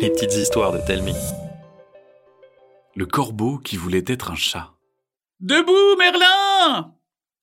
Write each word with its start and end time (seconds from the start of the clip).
Les 0.00 0.10
petites 0.10 0.34
histoires 0.34 0.72
de 0.72 0.78
Telmi. 0.86 1.14
Le 2.94 3.06
corbeau 3.06 3.58
qui 3.58 3.76
voulait 3.76 4.04
être 4.06 4.30
un 4.30 4.34
chat. 4.36 4.74
Debout, 5.40 5.96
Merlin 5.98 6.94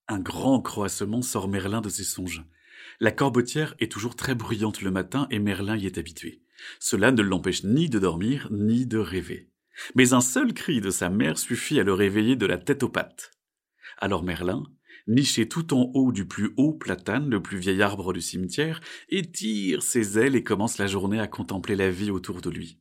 Un 0.08 0.20
grand 0.20 0.62
croassement 0.62 1.22
sort 1.22 1.48
Merlin 1.48 1.82
de 1.82 1.90
ses 1.90 2.04
songes. 2.04 2.44
La 3.00 3.12
corbotière 3.12 3.76
est 3.80 3.92
toujours 3.92 4.16
très 4.16 4.36
bruyante 4.36 4.82
le 4.82 4.92
matin 4.92 5.28
et 5.32 5.40
Merlin 5.40 5.78
y 5.78 5.88
est 5.88 5.98
habitué. 5.98 6.42
Cela 6.80 7.12
ne 7.12 7.22
l'empêche 7.22 7.64
ni 7.64 7.90
de 7.90 8.00
dormir 8.00 8.48
ni 8.52 8.86
de 8.86 8.98
rêver. 8.98 9.50
Mais 9.96 10.14
un 10.14 10.22
seul 10.22 10.54
cri 10.54 10.80
de 10.82 10.92
sa 10.92 11.10
mère 11.10 11.38
suffit 11.38 11.80
à 11.80 11.84
le 11.84 11.94
réveiller 11.94 12.36
de 12.36 12.46
la 12.46 12.58
tête 12.58 12.84
aux 12.84 12.90
pattes. 12.90 13.32
Alors 13.98 14.24
Merlin, 14.24 14.64
niché 15.08 15.48
tout 15.48 15.74
en 15.74 15.92
haut 15.94 16.12
du 16.12 16.26
plus 16.26 16.54
haut 16.58 16.74
platane, 16.74 17.30
le 17.30 17.42
plus 17.42 17.58
vieil 17.58 17.82
arbre 17.82 18.14
du 18.14 18.22
cimetière, 18.22 18.82
étire 19.10 19.84
ses 19.84 20.18
ailes 20.18 20.36
et 20.36 20.44
commence 20.44 20.78
la 20.78 20.88
journée 20.88 21.20
à 21.20 21.28
contempler 21.28 21.76
la 21.76 21.90
vie 21.90 22.12
autour 22.12 22.42
de 22.42 22.50
lui. 22.50 22.80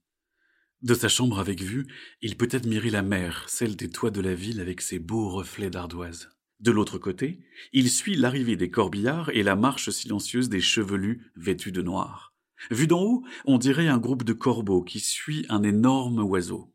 De 0.82 0.95
sa 0.95 1.09
chambre 1.09 1.38
avec 1.38 1.62
vue, 1.62 1.87
il 2.23 2.37
peut 2.37 2.48
admirer 2.52 2.91
la 2.91 3.02
mer, 3.02 3.45
celle 3.48 3.77
des 3.77 3.88
toits 3.88 4.10
de 4.10 4.20
la 4.20 4.34
ville 4.34 4.60
avec 4.60 4.80
ses 4.80 4.98
beaux 4.98 5.29
reflets 5.29 5.70
d'ardoise. 5.70 6.30
De 6.59 6.70
l'autre 6.70 6.98
côté, 6.98 7.41
il 7.73 7.91
suit 7.91 8.16
l'arrivée 8.16 8.57
des 8.57 8.70
corbillards 8.70 9.30
et 9.30 9.43
la 9.43 9.57
marche 9.57 9.91
silencieuse 9.91 10.48
des 10.48 10.60
chevelus 10.60 11.30
vêtus 11.37 11.73
de 11.73 11.82
noir. 11.82 12.34
Vu 12.70 12.87
d'en 12.87 13.02
haut, 13.02 13.24
on 13.45 13.59
dirait 13.59 13.88
un 13.88 13.98
groupe 13.98 14.23
de 14.24 14.32
corbeaux 14.32 14.82
qui 14.82 15.01
suit 15.01 15.46
un 15.48 15.62
énorme 15.62 16.20
oiseau. 16.20 16.73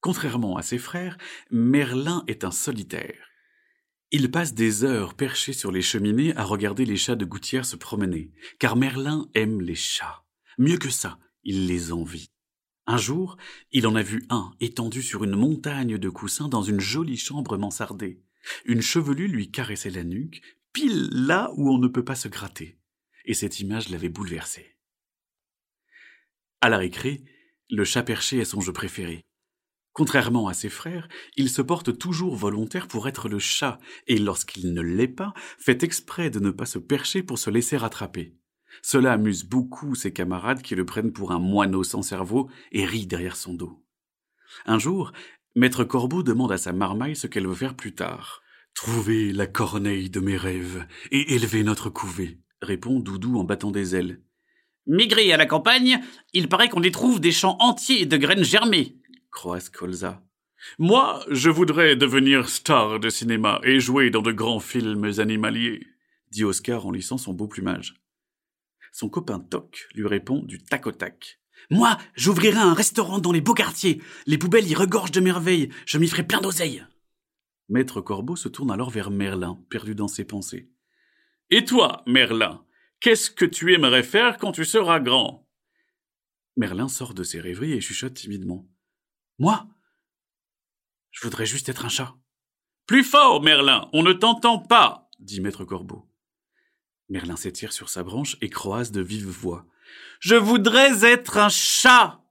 Contrairement 0.00 0.56
à 0.56 0.62
ses 0.62 0.78
frères, 0.78 1.18
Merlin 1.50 2.24
est 2.28 2.44
un 2.44 2.52
solitaire. 2.52 3.27
Il 4.10 4.30
passe 4.30 4.54
des 4.54 4.84
heures 4.84 5.14
perché 5.14 5.52
sur 5.52 5.70
les 5.70 5.82
cheminées 5.82 6.34
à 6.36 6.44
regarder 6.44 6.86
les 6.86 6.96
chats 6.96 7.14
de 7.14 7.26
gouttière 7.26 7.66
se 7.66 7.76
promener, 7.76 8.32
car 8.58 8.74
Merlin 8.74 9.28
aime 9.34 9.60
les 9.60 9.74
chats. 9.74 10.24
Mieux 10.56 10.78
que 10.78 10.88
ça, 10.88 11.18
il 11.44 11.66
les 11.66 11.92
envie. 11.92 12.30
Un 12.86 12.96
jour, 12.96 13.36
il 13.70 13.86
en 13.86 13.94
a 13.94 14.02
vu 14.02 14.24
un 14.30 14.50
étendu 14.60 15.02
sur 15.02 15.24
une 15.24 15.36
montagne 15.36 15.98
de 15.98 16.08
coussins 16.08 16.48
dans 16.48 16.62
une 16.62 16.80
jolie 16.80 17.18
chambre 17.18 17.58
mansardée. 17.58 18.22
Une 18.64 18.80
chevelue 18.80 19.28
lui 19.28 19.50
caressait 19.50 19.90
la 19.90 20.04
nuque, 20.04 20.40
pile 20.72 21.10
là 21.12 21.52
où 21.56 21.70
on 21.70 21.76
ne 21.76 21.88
peut 21.88 22.04
pas 22.04 22.14
se 22.14 22.28
gratter. 22.28 22.78
Et 23.26 23.34
cette 23.34 23.60
image 23.60 23.90
l'avait 23.90 24.08
bouleversé. 24.08 24.74
À 26.62 26.70
la 26.70 26.78
récré, 26.78 27.22
le 27.68 27.84
chat 27.84 28.02
perché 28.02 28.38
est 28.38 28.46
son 28.46 28.62
jeu 28.62 28.72
préféré. 28.72 29.27
Contrairement 29.98 30.46
à 30.46 30.54
ses 30.54 30.68
frères, 30.68 31.08
il 31.36 31.50
se 31.50 31.60
porte 31.60 31.98
toujours 31.98 32.36
volontaire 32.36 32.86
pour 32.86 33.08
être 33.08 33.28
le 33.28 33.40
chat, 33.40 33.80
et 34.06 34.16
lorsqu'il 34.16 34.72
ne 34.72 34.80
l'est 34.80 35.08
pas, 35.08 35.34
fait 35.58 35.82
exprès 35.82 36.30
de 36.30 36.38
ne 36.38 36.52
pas 36.52 36.66
se 36.66 36.78
percher 36.78 37.24
pour 37.24 37.40
se 37.40 37.50
laisser 37.50 37.76
rattraper. 37.76 38.36
Cela 38.80 39.14
amuse 39.14 39.42
beaucoup 39.42 39.96
ses 39.96 40.12
camarades 40.12 40.62
qui 40.62 40.76
le 40.76 40.86
prennent 40.86 41.10
pour 41.10 41.32
un 41.32 41.40
moineau 41.40 41.82
sans 41.82 42.02
cerveau 42.02 42.48
et 42.70 42.86
rient 42.86 43.08
derrière 43.08 43.34
son 43.34 43.54
dos. 43.54 43.82
Un 44.66 44.78
jour, 44.78 45.10
Maître 45.56 45.82
Corbeau 45.82 46.22
demande 46.22 46.52
à 46.52 46.58
sa 46.58 46.72
marmaille 46.72 47.16
ce 47.16 47.26
qu'elle 47.26 47.48
veut 47.48 47.54
faire 47.56 47.74
plus 47.74 47.96
tard. 47.96 48.40
Trouver 48.74 49.32
la 49.32 49.48
corneille 49.48 50.10
de 50.10 50.20
mes 50.20 50.36
rêves 50.36 50.86
et 51.10 51.34
élever 51.34 51.64
notre 51.64 51.90
couvée, 51.90 52.38
répond 52.62 53.00
Doudou 53.00 53.36
en 53.36 53.42
battant 53.42 53.72
des 53.72 53.96
ailes. 53.96 54.22
Migrer 54.86 55.32
à 55.32 55.36
la 55.36 55.46
campagne, 55.46 56.00
il 56.32 56.48
paraît 56.48 56.68
qu'on 56.68 56.84
y 56.84 56.92
trouve 56.92 57.18
des 57.18 57.32
champs 57.32 57.56
entiers 57.58 58.06
de 58.06 58.16
graines 58.16 58.44
germées, 58.44 58.97
Colza. 59.72 60.22
Moi, 60.78 61.24
je 61.30 61.50
voudrais 61.50 61.96
devenir 61.96 62.48
star 62.48 62.98
de 62.98 63.08
cinéma 63.08 63.60
et 63.62 63.78
jouer 63.78 64.10
dans 64.10 64.22
de 64.22 64.32
grands 64.32 64.60
films 64.60 65.12
animaliers, 65.18 65.86
dit 66.30 66.44
Oscar 66.44 66.86
en 66.86 66.90
lissant 66.90 67.18
son 67.18 67.32
beau 67.32 67.46
plumage. 67.46 67.94
Son 68.92 69.08
copain 69.08 69.38
Toc 69.38 69.88
lui 69.94 70.06
répond 70.06 70.42
du 70.42 70.62
tac 70.62 70.86
au 70.86 70.92
tac. 70.92 71.40
Moi, 71.70 71.96
j'ouvrirai 72.14 72.58
un 72.58 72.74
restaurant 72.74 73.18
dans 73.18 73.32
les 73.32 73.40
beaux 73.40 73.54
quartiers. 73.54 74.00
Les 74.26 74.38
poubelles 74.38 74.68
y 74.68 74.74
regorgent 74.74 75.12
de 75.12 75.20
merveilles. 75.20 75.70
Je 75.86 75.98
m'y 75.98 76.08
ferai 76.08 76.24
plein 76.24 76.40
d'oseilles. 76.40 76.84
Maître 77.68 78.00
Corbeau 78.00 78.36
se 78.36 78.48
tourne 78.48 78.70
alors 78.70 78.90
vers 78.90 79.10
Merlin, 79.10 79.60
perdu 79.68 79.94
dans 79.94 80.08
ses 80.08 80.24
pensées. 80.24 80.70
Et 81.50 81.64
toi, 81.64 82.02
Merlin, 82.06 82.64
qu'est-ce 83.00 83.30
que 83.30 83.44
tu 83.44 83.74
aimerais 83.74 84.02
faire 84.02 84.38
quand 84.38 84.52
tu 84.52 84.64
seras 84.64 85.00
grand? 85.00 85.46
Merlin 86.56 86.88
sort 86.88 87.14
de 87.14 87.22
ses 87.22 87.40
rêveries 87.40 87.74
et 87.74 87.80
chuchote 87.80 88.14
timidement. 88.14 88.66
Moi? 89.38 89.66
Je 91.10 91.22
voudrais 91.22 91.46
juste 91.46 91.68
être 91.68 91.84
un 91.84 91.88
chat. 91.88 92.14
Plus 92.86 93.04
fort, 93.04 93.42
Merlin, 93.42 93.88
on 93.92 94.02
ne 94.02 94.12
t'entend 94.12 94.58
pas, 94.58 95.08
dit 95.20 95.40
Maître 95.40 95.64
Corbeau. 95.64 96.08
Merlin 97.08 97.36
s'étire 97.36 97.72
sur 97.72 97.88
sa 97.88 98.02
branche 98.02 98.36
et 98.40 98.50
croise 98.50 98.90
de 98.90 99.00
vive 99.00 99.28
voix. 99.28 99.66
Je 100.20 100.34
voudrais 100.34 101.04
être 101.04 101.38
un 101.38 101.48
chat. 101.48 102.22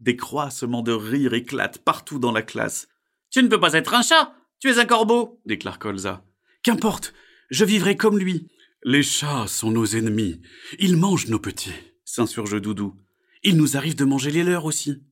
Des 0.00 0.16
croissements 0.16 0.82
de 0.82 0.92
rire 0.92 1.34
éclatent 1.34 1.82
partout 1.82 2.18
dans 2.18 2.32
la 2.32 2.42
classe. 2.42 2.88
Tu 3.30 3.42
ne 3.42 3.48
peux 3.48 3.60
pas 3.60 3.72
être 3.72 3.94
un 3.94 4.02
chat, 4.02 4.34
tu 4.60 4.68
es 4.68 4.78
un 4.78 4.84
corbeau, 4.84 5.40
déclare 5.46 5.78
Colza. 5.78 6.24
Qu'importe, 6.62 7.14
je 7.50 7.64
vivrai 7.64 7.96
comme 7.96 8.18
lui. 8.18 8.48
Les 8.82 9.02
chats 9.02 9.46
sont 9.48 9.70
nos 9.70 9.86
ennemis. 9.86 10.40
Ils 10.78 10.96
mangent 10.96 11.28
nos 11.28 11.40
petits, 11.40 11.74
s'insurge 12.04 12.60
Doudou. 12.60 12.94
Il 13.42 13.56
nous 13.56 13.76
arrive 13.76 13.96
de 13.96 14.04
manger 14.04 14.30
les 14.30 14.44
leurs 14.44 14.64
aussi. 14.64 15.02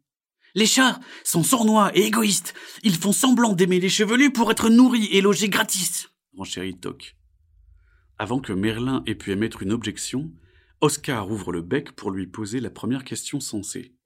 Les 0.54 0.66
chats 0.66 1.00
sont 1.24 1.42
sournois 1.42 1.90
et 1.96 2.02
égoïstes. 2.02 2.54
Ils 2.84 2.96
font 2.96 3.12
semblant 3.12 3.54
d'aimer 3.54 3.80
les 3.80 3.88
chevelus 3.88 4.32
pour 4.32 4.50
être 4.50 4.68
nourris 4.68 5.08
et 5.10 5.20
logés 5.20 5.48
gratis. 5.48 6.08
Renchérit 6.36 6.78
Toc. 6.78 7.16
Avant 8.18 8.38
que 8.38 8.52
Merlin 8.52 9.02
ait 9.06 9.16
pu 9.16 9.32
émettre 9.32 9.62
une 9.62 9.72
objection, 9.72 10.30
Oscar 10.80 11.28
ouvre 11.30 11.50
le 11.50 11.62
bec 11.62 11.92
pour 11.92 12.12
lui 12.12 12.28
poser 12.28 12.60
la 12.60 12.70
première 12.70 13.02
question 13.02 13.40
sensée. 13.40 13.96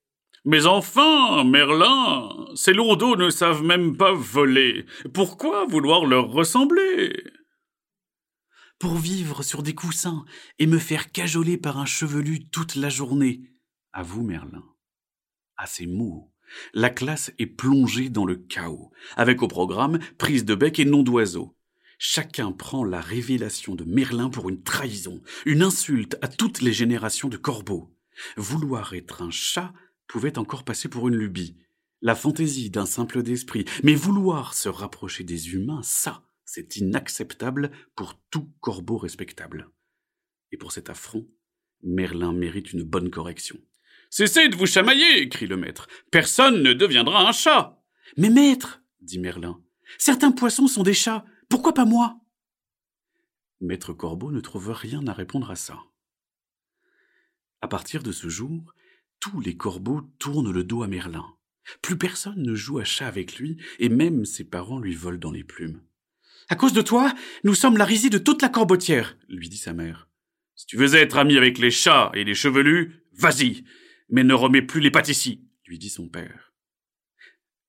Mais 0.45 0.65
enfin, 0.65 1.45
Merlin, 1.45 2.31
ces 2.55 2.73
lourdeaux 2.73 3.17
ne 3.17 3.29
savent 3.29 3.63
même 3.63 3.97
pas 3.99 4.13
voler. 4.15 4.87
Pourquoi 5.13 5.67
vouloir 5.67 6.07
leur 6.07 6.31
ressembler? 6.31 7.13
Pour 8.79 8.95
vivre 8.95 9.43
sur 9.43 9.63
des 9.63 9.75
coussins 9.75 10.25
et 10.59 10.67
me 10.67 10.79
faire 10.79 11.11
cajoler 11.11 11.59
par 11.59 11.79
un 11.79 11.85
chevelu 11.85 12.49
toute 12.49 12.77
la 12.77 12.89
journée, 12.89 13.43
avoue 13.93 14.23
Merlin. 14.23 14.65
À 15.57 15.67
ces 15.67 15.87
mots, 15.87 16.33
la 16.75 16.91
classe 16.91 17.33
est 17.39 17.47
plongée 17.47 18.09
dans 18.09 18.25
le 18.25 18.37
chaos, 18.37 18.91
avec 19.17 19.43
au 19.43 19.49
programme 19.49 19.99
prise 20.19 20.45
de 20.45 20.55
bec 20.55 20.79
et 20.79 20.85
nom 20.85 21.03
d'oiseau. 21.03 21.57
Chacun 21.99 22.53
prend 22.53 22.85
la 22.85 23.01
révélation 23.01 23.75
de 23.75 23.85
Merlin 23.85 24.31
pour 24.31 24.49
une 24.49 24.63
trahison, 24.63 25.21
une 25.47 25.63
insulte 25.63 26.17
à 26.23 26.29
toutes 26.29 26.61
les 26.61 26.73
générations 26.73 27.29
de 27.29 27.37
corbeaux. 27.37 27.93
Vouloir 28.37 28.95
être 28.95 29.23
un 29.23 29.31
chat 29.31 29.73
pouvait 30.07 30.39
encore 30.39 30.65
passer 30.65 30.89
pour 30.89 31.09
une 31.09 31.17
lubie, 31.17 31.57
la 32.01 32.15
fantaisie 32.15 32.71
d'un 32.71 32.87
simple 32.87 33.23
d'esprit, 33.23 33.65
mais 33.83 33.95
vouloir 33.95 34.55
se 34.55 34.69
rapprocher 34.69 35.25
des 35.25 35.55
humains, 35.55 35.83
ça, 35.83 36.23
c'est 36.45 36.77
inacceptable 36.77 37.71
pour 37.97 38.21
tout 38.31 38.53
corbeau 38.61 38.99
respectable. 38.99 39.69
Et 40.53 40.57
pour 40.57 40.73
cet 40.73 40.91
affront, 40.91 41.29
Merlin 41.83 42.33
mérite 42.33 42.73
une 42.73 42.85
bonne 42.85 43.11
correction. 43.11 43.59
Cessez 44.11 44.49
de 44.49 44.57
vous 44.57 44.67
chamailler, 44.67 45.29
crie 45.29 45.47
le 45.47 45.57
maître. 45.57 45.89
Personne 46.11 46.63
ne 46.63 46.73
deviendra 46.73 47.29
un 47.29 47.33
chat. 47.33 47.83
Mais 48.17 48.31
maître, 48.31 48.83
dit 49.01 49.19
Merlin, 49.19 49.61
certains 49.99 50.33
poissons 50.33 50.67
sont 50.67 50.83
des 50.83 50.95
chats. 50.95 51.25
Pourquoi 51.49 51.75
pas 51.75 51.85
moi? 51.85 52.19
Maître 53.61 53.93
Corbeau 53.93 54.31
ne 54.31 54.41
trouve 54.41 54.71
rien 54.71 55.07
à 55.07 55.13
répondre 55.13 55.51
à 55.51 55.57
ça. 55.57 55.79
À 57.61 57.69
partir 57.69 58.03
de 58.03 58.13
ce 58.13 58.29
jour, 58.29 58.73
tous 59.21 59.41
les 59.41 59.57
corbeaux 59.57 60.03
tournent 60.19 60.53
le 60.53 60.63
dos 60.63 60.83
à 60.83 60.87
Merlin. 60.87 61.27
Plus 61.83 61.99
personne 61.99 62.43
ne 62.43 62.55
joue 62.55 62.79
à 62.79 62.85
chat 62.85 63.07
avec 63.07 63.37
lui, 63.37 63.59
et 63.79 63.89
même 63.89 64.25
ses 64.25 64.45
parents 64.45 64.79
lui 64.79 64.95
volent 64.95 65.19
dans 65.19 65.33
les 65.33 65.45
plumes. 65.45 65.83
À 66.49 66.55
cause 66.55 66.73
de 66.73 66.81
toi, 66.81 67.13
nous 67.45 67.55
sommes 67.55 67.77
la 67.77 67.85
risée 67.85 68.11
de 68.11 68.19
toute 68.19 68.41
la 68.41 68.49
corbotière, 68.49 69.19
lui 69.29 69.49
dit 69.49 69.59
sa 69.59 69.75
mère. 69.75 70.09
Si 70.55 70.67
tu 70.67 70.77
veux 70.77 70.95
être 70.95 71.19
ami 71.19 71.37
avec 71.37 71.59
les 71.59 71.71
chats 71.71 72.11
et 72.15 72.25
les 72.25 72.35
chevelus, 72.35 73.05
vas-y, 73.13 73.65
mais 74.09 74.25
ne 74.25 74.35
remets 74.35 74.63
plus 74.63 74.81
les 74.81 74.91
pattes 74.91 75.09
ici, 75.09 75.49
lui 75.67 75.79
dit 75.79 75.91
son 75.91 76.09
père. 76.09 76.55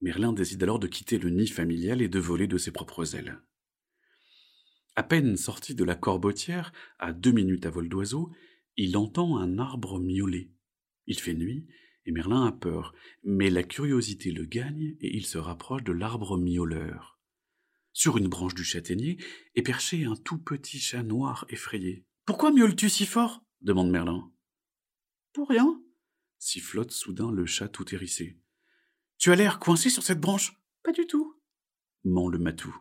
Merlin 0.02 0.32
décide 0.32 0.64
alors 0.64 0.80
de 0.80 0.88
quitter 0.88 1.18
le 1.18 1.30
nid 1.30 1.48
familial 1.48 2.02
et 2.02 2.08
de 2.08 2.20
voler 2.20 2.48
de 2.48 2.58
ses 2.58 2.72
propres 2.72 3.16
ailes. 3.16 3.42
À 4.96 5.04
peine 5.04 5.38
sorti 5.38 5.76
de 5.76 5.84
la 5.84 5.96
corbotière, 5.96 6.72
à 7.00 7.14
deux 7.14 7.32
minutes 7.32 7.66
à 7.66 7.70
vol 7.70 7.90
d'oiseau, 7.90 8.32
il 8.78 8.96
entend 8.98 9.38
un 9.38 9.58
arbre 9.58 10.00
miauler. 10.00 10.52
Il 11.08 11.20
fait 11.20 11.34
nuit, 11.34 11.68
et 12.06 12.12
Merlin 12.12 12.46
a 12.46 12.52
peur, 12.52 12.94
mais 13.24 13.50
la 13.50 13.64
curiosité 13.64 14.32
le 14.32 14.46
gagne 14.46 14.96
et 15.00 15.16
il 15.16 15.26
se 15.26 15.38
rapproche 15.38 15.84
de 15.84 15.92
l'arbre 15.92 16.38
miauleur. 16.38 17.20
Sur 17.92 18.18
une 18.18 18.30
branche 18.30 18.56
du 18.56 18.64
châtaignier 18.64 19.18
est 19.56 19.62
perché 19.62 20.06
un 20.06 20.16
tout 20.16 20.38
petit 20.38 20.80
chat 20.80 21.04
noir 21.04 21.46
effrayé. 21.50 22.06
Pourquoi 22.26 22.52
miaules-tu 22.52 22.90
si 22.90 23.06
fort? 23.06 23.44
demande 23.62 23.92
Merlin. 23.92 24.32
Pour 25.34 25.50
rien, 25.50 25.82
sifflote 26.40 26.92
soudain 26.92 27.32
le 27.32 27.46
chat 27.46 27.68
tout 27.68 27.94
hérissé. 27.94 28.40
Tu 29.18 29.32
as 29.32 29.36
l'air 29.36 29.60
coincé 29.60 29.90
sur 29.90 30.04
cette 30.04 30.20
branche 30.20 30.54
Pas 30.84 30.92
du 30.92 31.06
tout, 31.06 31.40
ment 32.04 32.30
le 32.30 32.40
matou. 32.40 32.76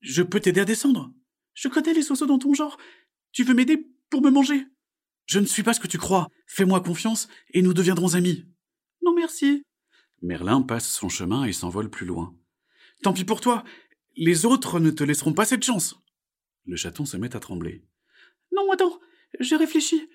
Je 0.00 0.22
peux 0.22 0.40
t'aider 0.40 0.60
à 0.60 0.64
descendre? 0.64 1.12
Je 1.54 1.68
connais 1.68 1.92
les 1.92 2.08
oiseaux 2.10 2.26
dans 2.26 2.38
ton 2.38 2.54
genre. 2.54 2.78
Tu 3.32 3.44
veux 3.44 3.54
m'aider 3.54 3.88
pour 4.10 4.22
me 4.22 4.30
manger? 4.30 4.66
Je 5.26 5.40
ne 5.40 5.46
suis 5.46 5.62
pas 5.62 5.74
ce 5.74 5.80
que 5.80 5.88
tu 5.88 5.98
crois. 5.98 6.28
Fais-moi 6.46 6.80
confiance 6.80 7.28
et 7.50 7.62
nous 7.62 7.74
deviendrons 7.74 8.14
amis. 8.14 8.44
Non 9.02 9.14
merci. 9.14 9.64
Merlin 10.22 10.62
passe 10.62 10.88
son 10.88 11.08
chemin 11.08 11.44
et 11.44 11.52
s'envole 11.52 11.90
plus 11.90 12.06
loin. 12.06 12.36
Tant 13.02 13.12
pis 13.12 13.24
pour 13.24 13.40
toi. 13.40 13.64
Les 14.16 14.46
autres 14.46 14.80
ne 14.80 14.90
te 14.90 15.04
laisseront 15.04 15.34
pas 15.34 15.44
cette 15.44 15.64
chance. 15.64 16.00
Le 16.64 16.76
chaton 16.76 17.04
se 17.04 17.16
met 17.16 17.34
à 17.36 17.40
trembler. 17.40 17.84
Non, 18.52 18.70
attends. 18.72 18.98
J'ai 19.40 19.56
réfléchi. 19.56 20.08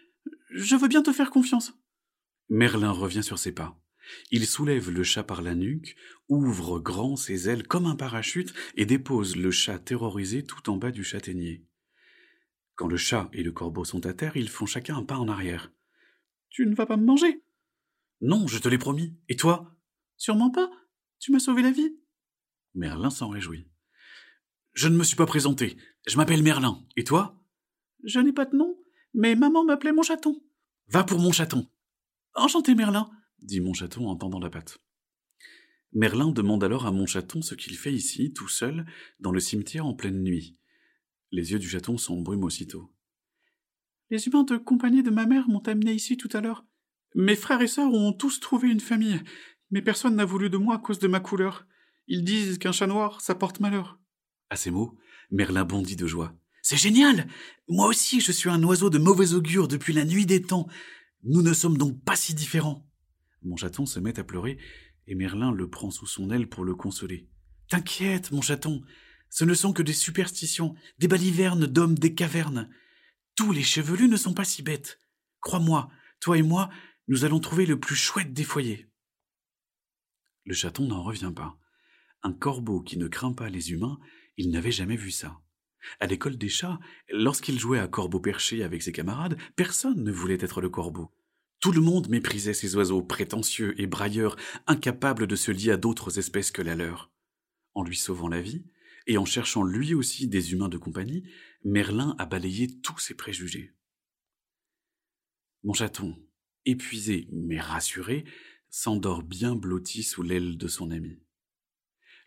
Je 0.49 0.75
veux 0.75 0.87
bien 0.87 1.03
te 1.03 1.11
faire 1.11 1.29
confiance. 1.29 1.73
Merlin 2.51 2.91
revient 2.91 3.23
sur 3.23 3.39
ses 3.39 3.53
pas. 3.53 3.81
Il 4.29 4.45
soulève 4.45 4.91
le 4.91 5.03
chat 5.03 5.23
par 5.23 5.41
la 5.41 5.55
nuque, 5.55 5.95
ouvre 6.27 6.79
grand 6.79 7.15
ses 7.15 7.47
ailes 7.47 7.65
comme 7.65 7.85
un 7.85 7.95
parachute 7.95 8.53
et 8.75 8.85
dépose 8.85 9.37
le 9.37 9.51
chat 9.51 9.79
terrorisé 9.79 10.43
tout 10.43 10.69
en 10.69 10.75
bas 10.75 10.91
du 10.91 11.05
châtaignier. 11.05 11.65
Quand 12.75 12.89
le 12.89 12.97
chat 12.97 13.29
et 13.31 13.41
le 13.41 13.53
corbeau 13.53 13.85
sont 13.85 14.05
à 14.05 14.13
terre, 14.13 14.35
ils 14.35 14.49
font 14.49 14.65
chacun 14.65 14.97
un 14.97 15.03
pas 15.03 15.17
en 15.17 15.29
arrière. 15.29 15.71
Tu 16.49 16.65
ne 16.65 16.75
vas 16.75 16.85
pas 16.85 16.97
me 16.97 17.05
manger 17.05 17.41
Non, 18.19 18.47
je 18.47 18.59
te 18.59 18.67
l'ai 18.67 18.77
promis. 18.77 19.15
Et 19.29 19.37
toi? 19.37 19.73
Sûrement 20.17 20.51
pas. 20.51 20.69
Tu 21.19 21.31
m'as 21.31 21.39
sauvé 21.39 21.61
la 21.61 21.71
vie. 21.71 21.95
Merlin 22.73 23.11
s'en 23.11 23.29
réjouit. 23.29 23.65
Je 24.73 24.89
ne 24.89 24.97
me 24.97 25.05
suis 25.05 25.15
pas 25.15 25.25
présenté. 25.25 25.77
Je 26.05 26.17
m'appelle 26.17 26.43
Merlin. 26.43 26.85
Et 26.97 27.05
toi? 27.05 27.41
Je 28.03 28.19
n'ai 28.19 28.33
pas 28.33 28.45
de 28.45 28.57
nom, 28.57 28.77
mais 29.13 29.35
maman 29.35 29.63
m'appelait 29.63 29.93
mon 29.93 30.03
chaton. 30.03 30.43
Va 30.89 31.05
pour 31.05 31.19
mon 31.19 31.31
chaton. 31.31 31.69
Enchanté, 32.35 32.75
Merlin, 32.75 33.09
dit 33.41 33.59
mon 33.59 33.73
chaton 33.73 34.07
en 34.07 34.15
tendant 34.15 34.39
la 34.39 34.49
patte. 34.49 34.79
Merlin 35.93 36.31
demande 36.31 36.63
alors 36.63 36.85
à 36.85 36.91
mon 36.91 37.05
chaton 37.05 37.41
ce 37.41 37.55
qu'il 37.55 37.75
fait 37.75 37.93
ici, 37.93 38.31
tout 38.31 38.47
seul, 38.47 38.85
dans 39.19 39.31
le 39.31 39.41
cimetière 39.41 39.85
en 39.85 39.93
pleine 39.93 40.23
nuit. 40.23 40.57
Les 41.31 41.51
yeux 41.51 41.59
du 41.59 41.67
chaton 41.67 41.97
s'embrument 41.97 42.45
aussitôt. 42.45 42.93
Les 44.09 44.27
humains 44.27 44.43
de 44.43 44.57
compagnie 44.57 45.03
de 45.03 45.09
ma 45.09 45.25
mère 45.25 45.47
m'ont 45.49 45.63
amené 45.67 45.93
ici 45.93 46.15
tout 46.15 46.29
à 46.33 46.41
l'heure. 46.41 46.65
Mes 47.15 47.35
frères 47.35 47.61
et 47.61 47.67
sœurs 47.67 47.93
ont 47.93 48.13
tous 48.13 48.39
trouvé 48.39 48.69
une 48.69 48.79
famille, 48.79 49.21
mais 49.69 49.81
personne 49.81 50.15
n'a 50.15 50.25
voulu 50.25 50.49
de 50.49 50.57
moi 50.57 50.75
à 50.75 50.79
cause 50.79 50.99
de 50.99 51.07
ma 51.07 51.19
couleur. 51.19 51.67
Ils 52.07 52.23
disent 52.23 52.57
qu'un 52.57 52.71
chat 52.71 52.87
noir, 52.87 53.19
ça 53.21 53.35
porte 53.35 53.59
malheur. 53.59 53.99
À 54.49 54.55
ces 54.55 54.71
mots, 54.71 54.97
Merlin 55.29 55.65
bondit 55.65 55.95
de 55.97 56.07
joie. 56.07 56.33
C'est 56.61 56.77
génial. 56.77 57.27
Moi 57.67 57.87
aussi, 57.87 58.21
je 58.21 58.31
suis 58.31 58.49
un 58.49 58.63
oiseau 58.63 58.89
de 58.89 58.99
mauvais 58.99 59.33
augure 59.33 59.67
depuis 59.67 59.93
la 59.93 60.05
nuit 60.05 60.25
des 60.25 60.41
temps. 60.41 60.67
Nous 61.23 61.41
ne 61.41 61.53
sommes 61.53 61.77
donc 61.77 62.03
pas 62.03 62.15
si 62.15 62.33
différents. 62.33 62.87
Mon 63.43 63.55
chaton 63.55 63.85
se 63.85 63.99
met 63.99 64.19
à 64.19 64.23
pleurer, 64.23 64.57
et 65.07 65.15
Merlin 65.15 65.51
le 65.51 65.69
prend 65.69 65.91
sous 65.91 66.07
son 66.07 66.31
aile 66.31 66.47
pour 66.47 66.63
le 66.63 66.75
consoler. 66.75 67.29
T'inquiète, 67.67 68.31
mon 68.31 68.41
chaton, 68.41 68.83
ce 69.29 69.45
ne 69.45 69.53
sont 69.53 69.73
que 69.73 69.83
des 69.83 69.93
superstitions, 69.93 70.75
des 70.99 71.07
balivernes 71.07 71.67
d'hommes 71.67 71.97
des 71.97 72.13
cavernes. 72.13 72.69
Tous 73.35 73.51
les 73.51 73.63
chevelus 73.63 74.09
ne 74.09 74.17
sont 74.17 74.33
pas 74.33 74.43
si 74.43 74.61
bêtes. 74.61 74.99
Crois-moi, 75.39 75.89
toi 76.19 76.37
et 76.37 76.43
moi, 76.43 76.69
nous 77.07 77.23
allons 77.23 77.39
trouver 77.39 77.65
le 77.65 77.79
plus 77.79 77.95
chouette 77.95 78.33
des 78.33 78.43
foyers. 78.43 78.89
Le 80.45 80.53
chaton 80.53 80.87
n'en 80.87 81.03
revient 81.03 81.31
pas. 81.35 81.57
Un 82.23 82.33
corbeau 82.33 82.81
qui 82.81 82.97
ne 82.97 83.07
craint 83.07 83.33
pas 83.33 83.49
les 83.49 83.71
humains, 83.71 83.99
il 84.37 84.51
n'avait 84.51 84.71
jamais 84.71 84.97
vu 84.97 85.11
ça. 85.11 85.39
À 85.99 86.07
l'école 86.07 86.37
des 86.37 86.49
chats, 86.49 86.79
lorsqu'il 87.09 87.59
jouait 87.59 87.79
à 87.79 87.87
corbeau 87.87 88.19
perché 88.19 88.63
avec 88.63 88.81
ses 88.81 88.91
camarades, 88.91 89.37
personne 89.55 90.03
ne 90.03 90.11
voulait 90.11 90.37
être 90.41 90.61
le 90.61 90.69
corbeau. 90.69 91.11
Tout 91.59 91.71
le 91.71 91.81
monde 91.81 92.09
méprisait 92.09 92.53
ces 92.53 92.75
oiseaux 92.75 93.03
prétentieux 93.03 93.79
et 93.79 93.87
brailleurs, 93.87 94.35
incapables 94.67 95.27
de 95.27 95.35
se 95.35 95.51
lier 95.51 95.71
à 95.71 95.77
d'autres 95.77 96.17
espèces 96.17 96.51
que 96.51 96.61
la 96.61 96.75
leur. 96.75 97.11
En 97.73 97.83
lui 97.83 97.95
sauvant 97.95 98.27
la 98.27 98.41
vie, 98.41 98.65
et 99.07 99.17
en 99.17 99.25
cherchant 99.25 99.63
lui 99.63 99.93
aussi 99.93 100.27
des 100.27 100.53
humains 100.53 100.69
de 100.69 100.77
compagnie, 100.77 101.23
Merlin 101.63 102.15
a 102.17 102.25
balayé 102.25 102.67
tous 102.81 102.97
ses 102.99 103.15
préjugés. 103.15 103.73
Mon 105.63 105.73
chaton, 105.73 106.17
épuisé 106.65 107.27
mais 107.31 107.59
rassuré, 107.59 108.25
s'endort 108.69 109.21
bien 109.21 109.55
blotti 109.55 110.01
sous 110.03 110.23
l'aile 110.23 110.57
de 110.57 110.67
son 110.67 110.91
ami. 110.91 111.19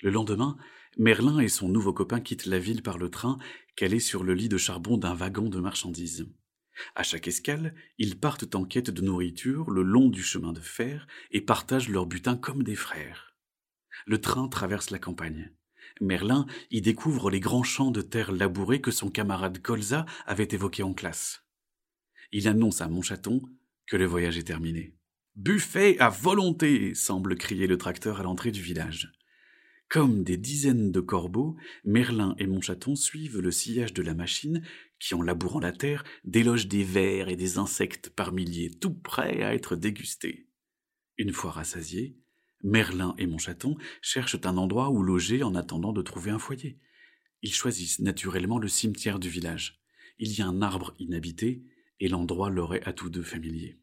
Le 0.03 0.11
lendemain, 0.11 0.57
Merlin 0.97 1.41
et 1.41 1.49
son 1.49 1.69
nouveau 1.69 1.93
copain 1.93 2.21
quittent 2.21 2.47
la 2.47 2.59
ville 2.59 2.83
par 2.83 2.99
le 2.99 3.11
train, 3.11 3.39
calé 3.77 3.99
sur 3.99 4.23
le 4.23 4.35
lit 4.35 4.49
de 4.49 4.59
charbon 4.59 4.97
d'un 4.97 5.15
wagon 5.15 5.49
de 5.49 5.59
marchandises. 5.59 6.29
À 6.95 7.03
chaque 7.03 7.29
escale, 7.29 7.75
ils 7.99 8.19
partent 8.19 8.55
en 8.55 8.65
quête 8.65 8.91
de 8.91 9.03
nourriture 9.03 9.71
le 9.71 9.83
long 9.83 10.09
du 10.09 10.23
chemin 10.23 10.53
de 10.53 10.61
fer 10.61 11.07
et 11.31 11.41
partagent 11.41 11.89
leur 11.89 12.07
butin 12.07 12.37
comme 12.37 12.63
des 12.63 12.77
frères. 12.77 13.37
Le 14.07 14.21
train 14.21 14.49
traverse 14.49 14.91
la 14.91 14.99
campagne. 14.99 15.53
Merlin 16.01 16.47
y 16.71 16.81
découvre 16.81 17.31
les 17.31 17.41
grands 17.41 17.63
champs 17.63 17.91
de 17.91 18.03
terre 18.03 18.33
labourés 18.33 18.81
que 18.81 18.91
son 18.91 19.11
camarade 19.11 19.61
Colza 19.61 20.07
avait 20.27 20.49
évoqués 20.51 20.83
en 20.83 20.95
classe. 20.95 21.45
Il 22.33 22.49
annonce 22.49 22.81
à 22.81 22.89
Montchaton 22.89 23.43
que 23.87 23.97
le 23.97 24.07
voyage 24.07 24.39
est 24.39 24.45
terminé. 24.45 24.97
Buffet 25.37 25.99
à 25.99 26.09
volonté 26.09 26.95
semble 26.95 27.37
crier 27.37 27.67
le 27.67 27.79
tracteur 27.79 28.21
à 28.21 28.23
l'entrée 28.23 28.51
du 28.51 28.63
village. 28.63 29.13
Comme 29.95 30.25
des 30.25 30.37
dizaines 30.37 30.91
de 30.91 30.99
corbeaux, 30.99 31.55
Merlin 31.85 32.35
et 32.41 32.49
Montchaton 32.49 32.97
suivent 32.97 33.39
le 33.39 33.53
sillage 33.53 33.95
de 33.95 34.03
la 34.03 34.13
machine 34.13 34.61
qui, 34.99 35.15
en 35.15 35.23
labourant 35.23 35.61
la 35.61 35.71
terre, 35.71 36.03
déloge 36.25 36.67
des 36.67 36.83
vers 36.83 37.29
et 37.29 37.37
des 37.37 37.59
insectes 37.59 38.11
par 38.11 38.33
milliers, 38.33 38.73
tout 38.73 38.93
prêts 38.93 39.45
à 39.45 39.55
être 39.55 39.77
dégustés. 39.77 40.49
Une 41.17 41.33
fois 41.33 41.53
rassasiés, 41.53 42.19
Merlin 42.65 43.15
et 43.19 43.29
Montchaton 43.29 43.77
cherchent 44.03 44.41
un 44.43 44.57
endroit 44.57 44.91
où 44.91 45.01
loger 45.01 45.45
en 45.45 45.55
attendant 45.55 45.93
de 45.93 46.03
trouver 46.03 46.33
un 46.33 46.41
foyer. 46.41 46.81
Ils 47.43 47.55
choisissent 47.55 48.01
naturellement 48.01 48.59
le 48.59 48.67
cimetière 48.67 49.21
du 49.21 49.29
village. 49.29 49.81
Il 50.19 50.37
y 50.37 50.43
a 50.43 50.49
un 50.49 50.61
arbre 50.61 50.97
inhabité, 50.99 51.63
et 52.01 52.09
l'endroit 52.09 52.51
leur 52.51 52.75
est 52.75 52.83
à 52.89 52.93
tous 52.93 53.11
deux 53.11 53.23
familier. 53.23 53.79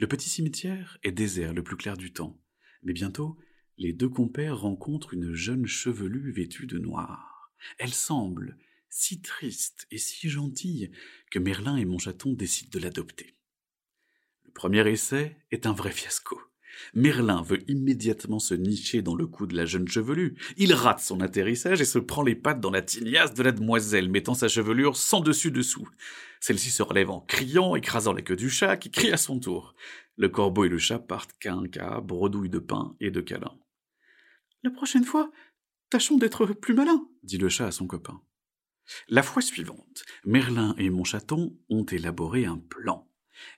Le 0.00 0.08
petit 0.08 0.28
cimetière 0.28 0.98
est 1.04 1.12
désert 1.12 1.54
le 1.54 1.62
plus 1.62 1.76
clair 1.76 1.96
du 1.96 2.12
temps, 2.12 2.42
mais 2.82 2.92
bientôt 2.92 3.38
les 3.80 3.94
deux 3.94 4.10
compères 4.10 4.60
rencontrent 4.60 5.14
une 5.14 5.32
jeune 5.32 5.66
chevelue 5.66 6.32
vêtue 6.32 6.66
de 6.66 6.78
noir. 6.78 7.50
Elle 7.78 7.94
semble 7.94 8.58
si 8.90 9.22
triste 9.22 9.86
et 9.90 9.96
si 9.96 10.28
gentille 10.28 10.90
que 11.30 11.38
Merlin 11.38 11.76
et 11.76 11.86
Montchaton 11.86 12.34
décident 12.34 12.70
de 12.74 12.78
l'adopter. 12.78 13.34
Le 14.44 14.52
premier 14.52 14.86
essai 14.86 15.38
est 15.50 15.64
un 15.64 15.72
vrai 15.72 15.92
fiasco. 15.92 16.38
Merlin 16.94 17.42
veut 17.42 17.60
immédiatement 17.70 18.38
se 18.38 18.54
nicher 18.54 19.00
dans 19.00 19.14
le 19.14 19.26
cou 19.26 19.46
de 19.46 19.56
la 19.56 19.64
jeune 19.64 19.88
chevelue. 19.88 20.36
Il 20.58 20.74
rate 20.74 21.00
son 21.00 21.20
atterrissage 21.20 21.80
et 21.80 21.86
se 21.86 21.98
prend 21.98 22.22
les 22.22 22.34
pattes 22.34 22.60
dans 22.60 22.70
la 22.70 22.82
tignasse 22.82 23.32
de 23.32 23.42
la 23.42 23.52
demoiselle, 23.52 24.10
mettant 24.10 24.34
sa 24.34 24.48
chevelure 24.48 24.96
sans 24.96 25.20
dessus-dessous. 25.20 25.88
Celle-ci 26.38 26.70
se 26.70 26.82
relève 26.82 27.10
en 27.10 27.20
criant, 27.20 27.76
écrasant 27.76 28.12
la 28.12 28.22
queue 28.22 28.36
du 28.36 28.50
chat, 28.50 28.76
qui 28.76 28.90
crie 28.90 29.12
à 29.12 29.16
son 29.16 29.38
tour. 29.40 29.74
Le 30.16 30.28
corbeau 30.28 30.64
et 30.64 30.68
le 30.68 30.78
chat 30.78 30.98
partent 30.98 31.34
quinca, 31.40 32.00
bredouille 32.00 32.50
de 32.50 32.58
pain 32.58 32.94
et 33.00 33.10
de 33.10 33.20
câlins. 33.20 33.59
La 34.62 34.70
prochaine 34.70 35.04
fois, 35.04 35.30
tâchons 35.88 36.18
d'être 36.18 36.46
plus 36.46 36.74
malins, 36.74 37.08
dit 37.22 37.38
le 37.38 37.48
chat 37.48 37.66
à 37.66 37.72
son 37.72 37.86
copain. 37.86 38.22
La 39.08 39.22
fois 39.22 39.42
suivante, 39.42 40.04
Merlin 40.24 40.74
et 40.76 40.90
Montchaton 40.90 41.56
ont 41.68 41.84
élaboré 41.84 42.44
un 42.44 42.58
plan. 42.58 43.08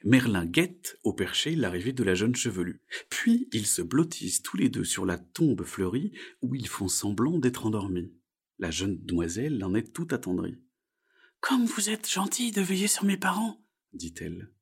Merlin 0.05 0.47
guette 0.47 0.99
au 1.03 1.13
perché 1.13 1.57
l'arrivée 1.57 1.93
de 1.93 2.05
la 2.05 2.15
jeune 2.15 2.37
chevelue. 2.37 2.83
Puis 3.11 3.49
ils 3.53 3.67
se 3.67 3.83
blottissent 3.83 4.43
tous 4.43 4.57
les 4.57 4.69
deux 4.69 4.85
sur 4.85 5.07
la 5.07 5.19
tombe 5.19 5.65
fleurie 5.65 6.13
où 6.41 6.55
ils 6.55 6.69
font 6.69 6.89
semblant 6.89 7.39
d'être 7.39 7.67
endormis. 7.67 8.13
La 8.59 8.71
jeune 8.71 9.05
demoiselle 9.05 9.65
en 9.65 9.75
est 9.75 9.93
tout 9.93 10.07
attendrie. 10.11 10.61
Comme 11.41 11.65
vous 11.65 11.91
êtes 11.91 12.09
gentil 12.09 12.53
de 12.53 12.63
veiller 12.63 12.87
sur 12.87 13.05
mes 13.05 13.17
parents, 13.17 13.61
dit-elle. 13.93 14.53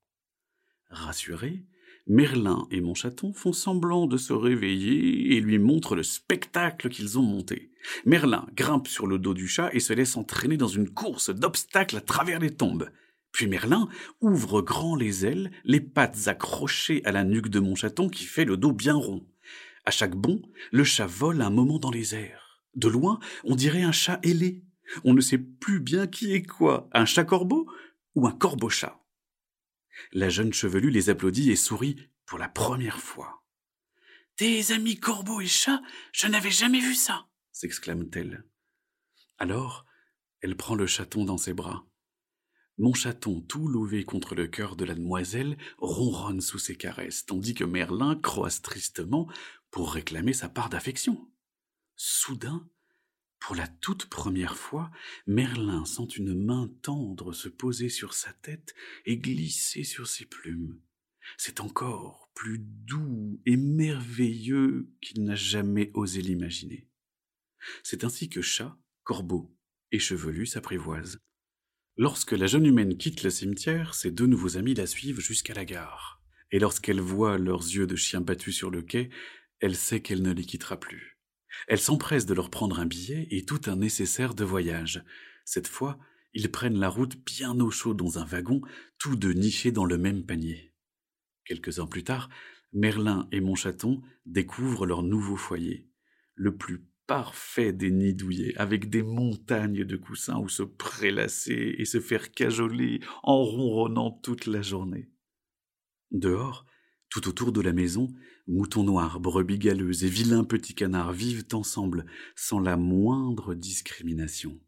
Rassurés, 0.88 1.66
Merlin 2.06 2.66
et 2.70 2.80
Montchaton 2.80 3.32
font 3.32 3.52
semblant 3.52 4.06
de 4.06 4.16
se 4.16 4.32
réveiller 4.32 5.36
et 5.36 5.40
lui 5.40 5.58
montrent 5.58 5.94
le 5.94 6.02
spectacle 6.02 6.88
qu'ils 6.88 7.18
ont 7.18 7.22
monté. 7.22 7.70
Merlin 8.04 8.46
grimpe 8.54 8.88
sur 8.88 9.06
le 9.06 9.18
dos 9.18 9.34
du 9.34 9.48
chat 9.48 9.70
et 9.72 9.80
se 9.80 9.92
laisse 9.92 10.16
entraîner 10.16 10.56
dans 10.56 10.68
une 10.68 10.90
course 10.90 11.30
d'obstacles 11.30 11.96
à 11.96 12.00
travers 12.00 12.40
les 12.40 12.50
tombes. 12.50 12.90
Puis 13.32 13.46
Merlin 13.46 13.88
ouvre 14.20 14.60
grand 14.60 14.96
les 14.96 15.24
ailes, 15.24 15.50
les 15.64 15.80
pattes 15.80 16.26
accrochées 16.26 17.02
à 17.04 17.12
la 17.12 17.24
nuque 17.24 17.48
de 17.48 17.60
Montchaton 17.60 18.08
qui 18.08 18.24
fait 18.24 18.44
le 18.44 18.56
dos 18.56 18.72
bien 18.72 18.94
rond. 18.94 19.26
À 19.84 19.90
chaque 19.90 20.16
bond, 20.16 20.42
le 20.72 20.84
chat 20.84 21.06
vole 21.06 21.42
un 21.42 21.50
moment 21.50 21.78
dans 21.78 21.90
les 21.90 22.14
airs. 22.14 22.62
De 22.74 22.88
loin, 22.88 23.18
on 23.44 23.54
dirait 23.54 23.82
un 23.82 23.92
chat 23.92 24.20
ailé. 24.22 24.64
On 25.04 25.14
ne 25.14 25.20
sait 25.20 25.38
plus 25.38 25.80
bien 25.80 26.06
qui 26.06 26.32
est 26.32 26.42
quoi, 26.42 26.88
un 26.92 27.04
chat 27.04 27.24
corbeau 27.24 27.66
ou 28.14 28.26
un 28.26 28.32
corbeau 28.32 28.68
chat. 28.68 28.99
La 30.12 30.28
jeune 30.28 30.52
chevelue 30.52 30.90
les 30.90 31.10
applaudit 31.10 31.50
et 31.50 31.56
sourit 31.56 31.96
pour 32.26 32.38
la 32.38 32.48
première 32.48 33.00
fois. 33.00 33.42
Des 34.38 34.72
amis 34.72 34.98
corbeaux 34.98 35.40
et 35.40 35.46
chats, 35.46 35.82
je 36.12 36.26
n'avais 36.26 36.50
jamais 36.50 36.80
vu 36.80 36.94
ça, 36.94 37.26
s'exclame-t-elle. 37.52 38.44
Alors, 39.38 39.84
elle 40.40 40.56
prend 40.56 40.74
le 40.74 40.86
chaton 40.86 41.24
dans 41.24 41.36
ses 41.36 41.52
bras. 41.52 41.86
Mon 42.78 42.94
chaton, 42.94 43.42
tout 43.42 43.68
louvé 43.68 44.04
contre 44.04 44.34
le 44.34 44.46
cœur 44.46 44.74
de 44.74 44.86
la 44.86 44.94
demoiselle, 44.94 45.58
ronronne 45.76 46.40
sous 46.40 46.58
ses 46.58 46.76
caresses, 46.76 47.26
tandis 47.26 47.52
que 47.52 47.64
Merlin 47.64 48.16
croise 48.16 48.62
tristement 48.62 49.30
pour 49.70 49.92
réclamer 49.92 50.32
sa 50.32 50.48
part 50.48 50.70
d'affection. 50.70 51.30
Soudain, 51.96 52.66
Pour 53.50 53.56
la 53.56 53.66
toute 53.66 54.06
première 54.06 54.56
fois, 54.56 54.92
Merlin 55.26 55.84
sent 55.84 56.06
une 56.16 56.34
main 56.34 56.72
tendre 56.82 57.32
se 57.32 57.48
poser 57.48 57.88
sur 57.88 58.14
sa 58.14 58.32
tête 58.32 58.76
et 59.06 59.18
glisser 59.18 59.82
sur 59.82 60.06
ses 60.06 60.24
plumes. 60.24 60.80
C'est 61.36 61.58
encore 61.58 62.30
plus 62.36 62.60
doux 62.60 63.40
et 63.46 63.56
merveilleux 63.56 64.88
qu'il 65.00 65.24
n'a 65.24 65.34
jamais 65.34 65.90
osé 65.94 66.22
l'imaginer. 66.22 66.86
C'est 67.82 68.04
ainsi 68.04 68.28
que 68.28 68.40
chat, 68.40 68.78
corbeau 69.02 69.52
et 69.90 69.98
chevelu 69.98 70.46
s'apprivoisent. 70.46 71.18
Lorsque 71.96 72.30
la 72.30 72.46
jeune 72.46 72.66
humaine 72.66 72.98
quitte 72.98 73.24
le 73.24 73.30
cimetière, 73.30 73.94
ses 73.94 74.12
deux 74.12 74.26
nouveaux 74.26 74.58
amis 74.58 74.74
la 74.74 74.86
suivent 74.86 75.18
jusqu'à 75.18 75.54
la 75.54 75.64
gare. 75.64 76.22
Et 76.52 76.60
lorsqu'elle 76.60 77.00
voit 77.00 77.36
leurs 77.36 77.64
yeux 77.64 77.88
de 77.88 77.96
chien 77.96 78.20
battus 78.20 78.54
sur 78.54 78.70
le 78.70 78.82
quai, 78.82 79.10
elle 79.58 79.74
sait 79.74 80.02
qu'elle 80.02 80.22
ne 80.22 80.32
les 80.32 80.44
quittera 80.44 80.78
plus. 80.78 81.09
Elle 81.68 81.80
s'empresse 81.80 82.26
de 82.26 82.34
leur 82.34 82.50
prendre 82.50 82.80
un 82.80 82.86
billet 82.86 83.28
et 83.30 83.44
tout 83.44 83.60
un 83.66 83.76
nécessaire 83.76 84.34
de 84.34 84.44
voyage. 84.44 85.04
Cette 85.44 85.68
fois, 85.68 85.98
ils 86.32 86.50
prennent 86.50 86.78
la 86.78 86.88
route 86.88 87.16
bien 87.24 87.58
au 87.60 87.70
chaud 87.70 87.94
dans 87.94 88.18
un 88.18 88.24
wagon, 88.24 88.60
tous 88.98 89.16
deux 89.16 89.32
nichés 89.32 89.72
dans 89.72 89.84
le 89.84 89.98
même 89.98 90.24
panier. 90.24 90.72
Quelques 91.44 91.80
ans 91.80 91.86
plus 91.86 92.04
tard, 92.04 92.28
Merlin 92.72 93.28
et 93.32 93.40
Montchaton 93.40 94.02
découvrent 94.26 94.86
leur 94.86 95.02
nouveau 95.02 95.36
foyer, 95.36 95.88
le 96.34 96.56
plus 96.56 96.86
parfait 97.08 97.72
des 97.72 97.90
nids 97.90 98.14
douillets, 98.14 98.56
avec 98.56 98.88
des 98.88 99.02
montagnes 99.02 99.84
de 99.84 99.96
coussins 99.96 100.38
où 100.38 100.48
se 100.48 100.62
prélasser 100.62 101.74
et 101.78 101.84
se 101.84 101.98
faire 101.98 102.30
cajoler 102.30 103.00
en 103.24 103.42
ronronnant 103.42 104.12
toute 104.12 104.46
la 104.46 104.62
journée. 104.62 105.10
Dehors, 106.12 106.66
tout 107.10 107.28
autour 107.28 107.52
de 107.52 107.60
la 107.60 107.72
maison, 107.72 108.08
moutons 108.46 108.84
noirs, 108.84 109.20
brebis 109.20 109.58
galeuses 109.58 110.04
et 110.04 110.08
vilains 110.08 110.44
petits 110.44 110.74
canards 110.74 111.12
vivent 111.12 111.44
ensemble 111.52 112.06
sans 112.36 112.60
la 112.60 112.76
moindre 112.76 113.54
discrimination. 113.54 114.58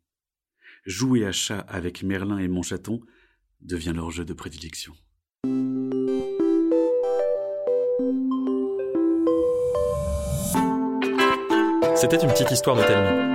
Jouer 0.85 1.25
à 1.25 1.33
chat 1.33 1.61
avec 1.61 2.03
Merlin 2.03 2.39
et 2.39 2.49
Montchaton 2.49 3.01
devient 3.61 3.93
leur 3.95 4.11
jeu 4.11 4.25
de 4.25 4.33
prédilection. 4.33 4.93
C'était 11.95 12.17
une 12.17 12.31
petite 12.31 12.51
histoire 12.51 12.75
de 12.75 12.83
Telmi. 12.83 13.31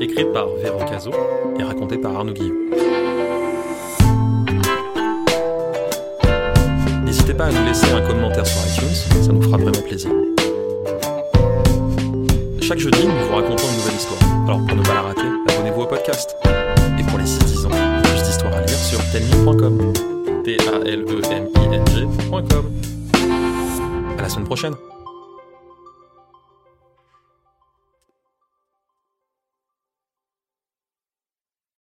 Écrite 0.00 0.32
par 0.32 0.46
Véro 0.54 0.78
Cazot 0.78 1.10
et 1.58 1.64
racontée 1.64 1.98
par 1.98 2.14
Arnaud 2.14 2.32
Guillot. 2.32 2.85
Pas 7.36 7.46
à 7.46 7.52
nous 7.52 7.64
laisser 7.64 7.90
un 7.92 8.00
commentaire 8.00 8.46
sur 8.46 8.60
iTunes, 8.66 8.94
ça 9.22 9.32
nous 9.32 9.42
fera 9.42 9.58
vraiment 9.58 9.82
plaisir. 9.82 10.10
Chaque 12.62 12.78
jeudi, 12.78 13.06
nous 13.06 13.26
vous 13.26 13.34
racontons 13.34 13.64
une 13.68 13.76
nouvelle 13.76 13.96
histoire. 13.96 14.20
Alors 14.44 14.64
pour 14.66 14.76
ne 14.76 14.82
pas 14.82 14.94
la 14.94 15.02
rater, 15.02 15.28
abonnez-vous 15.48 15.82
au 15.82 15.86
podcast. 15.86 16.34
Et 16.98 17.02
pour 17.02 17.18
les 17.18 17.24
6-10 17.24 17.66
ans, 17.66 17.70
plus 18.02 18.22
d'histoires 18.22 18.54
à 18.54 18.60
lire 18.60 18.70
sur 18.70 18.98
telmi.com. 19.12 19.92
T-A-L-E-M-I-N-G.com. 20.44 21.52
À 24.18 24.22
la 24.22 24.28
semaine 24.28 24.46
prochaine. 24.46 24.74